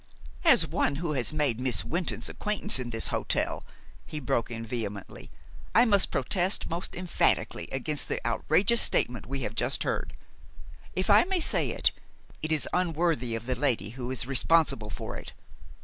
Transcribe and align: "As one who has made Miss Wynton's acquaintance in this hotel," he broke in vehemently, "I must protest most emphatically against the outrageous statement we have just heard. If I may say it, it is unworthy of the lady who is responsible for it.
"As 0.43 0.65
one 0.65 0.95
who 0.95 1.13
has 1.13 1.31
made 1.31 1.59
Miss 1.59 1.85
Wynton's 1.85 2.27
acquaintance 2.27 2.79
in 2.79 2.89
this 2.89 3.09
hotel," 3.09 3.63
he 4.03 4.19
broke 4.19 4.49
in 4.49 4.65
vehemently, 4.65 5.29
"I 5.75 5.85
must 5.85 6.09
protest 6.09 6.67
most 6.67 6.95
emphatically 6.95 7.67
against 7.71 8.07
the 8.07 8.19
outrageous 8.25 8.81
statement 8.81 9.27
we 9.27 9.41
have 9.41 9.53
just 9.53 9.83
heard. 9.83 10.13
If 10.95 11.11
I 11.11 11.23
may 11.25 11.39
say 11.39 11.69
it, 11.69 11.91
it 12.41 12.51
is 12.51 12.67
unworthy 12.73 13.35
of 13.35 13.45
the 13.45 13.53
lady 13.53 13.91
who 13.91 14.09
is 14.09 14.25
responsible 14.25 14.89
for 14.89 15.17
it. 15.17 15.33